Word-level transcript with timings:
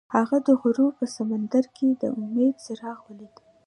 هغه 0.15 0.37
د 0.47 0.49
غروب 0.61 0.91
په 0.99 1.05
سمندر 1.17 1.63
کې 1.75 1.87
د 2.01 2.03
امید 2.21 2.53
څراغ 2.65 2.97
ولید. 3.07 3.35